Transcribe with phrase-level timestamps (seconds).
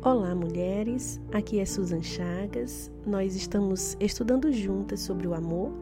[0.00, 1.20] Olá, mulheres.
[1.32, 2.88] Aqui é Susan Chagas.
[3.04, 5.72] Nós estamos estudando juntas sobre o amor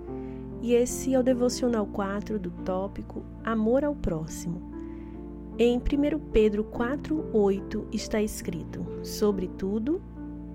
[0.63, 4.73] e esse é o devocional 4 do tópico Amor ao próximo.
[5.59, 10.01] Em 1 Pedro 4:8 está escrito: Sobretudo,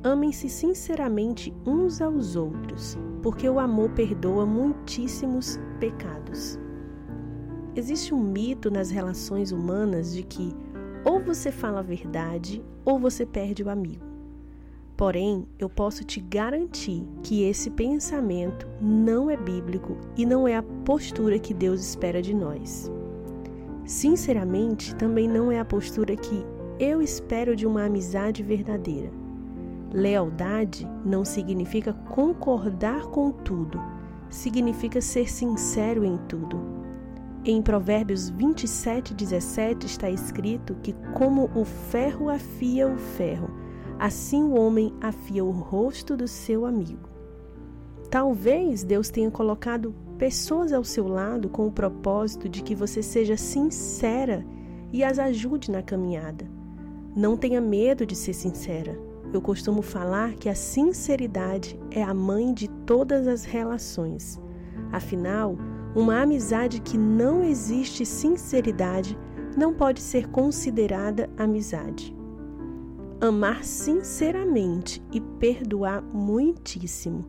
[0.04, 6.60] amem-se sinceramente uns aos outros, porque o amor perdoa muitíssimos pecados.
[7.76, 10.52] Existe um mito nas relações humanas de que
[11.04, 14.12] ou você fala a verdade ou você perde o amigo.
[14.96, 20.64] Porém, eu posso te garantir que esse pensamento não é bíblico e não é a
[20.64, 22.92] postura que Deus espera de nós.
[23.84, 26.46] Sinceramente, também não é a postura que
[26.80, 29.12] eu espero de uma amizade verdadeira.
[29.92, 33.82] Lealdade não significa concordar com tudo,
[34.30, 36.81] significa ser sincero em tudo.
[37.44, 43.50] Em Provérbios 27, 17 está escrito que, como o ferro afia o ferro,
[43.98, 47.10] assim o homem afia o rosto do seu amigo.
[48.12, 53.36] Talvez Deus tenha colocado pessoas ao seu lado com o propósito de que você seja
[53.36, 54.46] sincera
[54.94, 56.48] e as ajude na caminhada.
[57.16, 58.96] Não tenha medo de ser sincera.
[59.34, 64.40] Eu costumo falar que a sinceridade é a mãe de todas as relações.
[64.92, 65.58] Afinal,
[65.96, 69.18] uma amizade que não existe sinceridade
[69.58, 72.16] não pode ser considerada amizade.
[73.20, 77.26] Amar sinceramente e perdoar muitíssimo.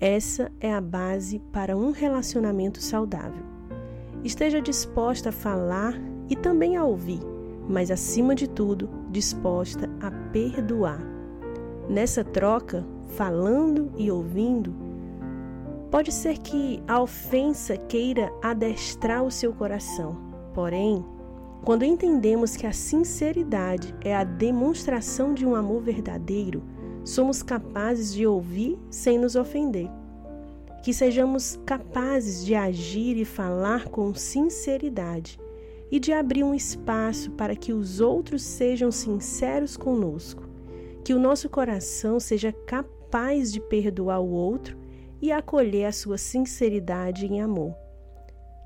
[0.00, 3.44] Essa é a base para um relacionamento saudável.
[4.24, 5.94] Esteja disposta a falar
[6.28, 7.20] e também a ouvir,
[7.68, 11.00] mas acima de tudo, disposta a perdoar.
[11.88, 14.74] Nessa troca, falando e ouvindo,
[15.90, 20.16] Pode ser que a ofensa queira adestrar o seu coração,
[20.54, 21.04] porém,
[21.64, 26.62] quando entendemos que a sinceridade é a demonstração de um amor verdadeiro,
[27.04, 29.90] somos capazes de ouvir sem nos ofender.
[30.84, 35.40] Que sejamos capazes de agir e falar com sinceridade
[35.90, 40.44] e de abrir um espaço para que os outros sejam sinceros conosco.
[41.04, 44.78] Que o nosso coração seja capaz de perdoar o outro
[45.20, 47.74] e acolher a sua sinceridade em amor.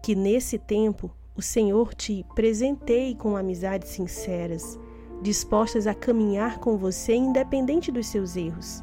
[0.02, 4.78] Que nesse tempo o Senhor te presenteie com amizades sinceras,
[5.20, 8.82] dispostas a caminhar com você independente dos seus erros.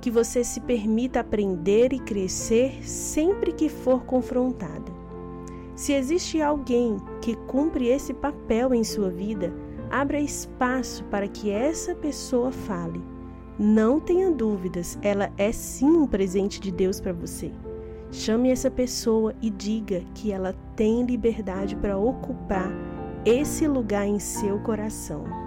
[0.00, 4.92] Que você se permita aprender e crescer sempre que for confrontada.
[5.74, 9.52] Se existe alguém que cumpre esse papel em sua vida,
[9.90, 13.13] abra espaço para que essa pessoa fale
[13.58, 17.52] não tenha dúvidas, ela é sim um presente de Deus para você.
[18.10, 22.70] Chame essa pessoa e diga que ela tem liberdade para ocupar
[23.24, 25.43] esse lugar em seu coração.